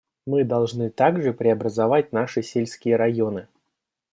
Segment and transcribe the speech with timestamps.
[0.25, 3.47] Мы должны также преобразовать наши сельские районы.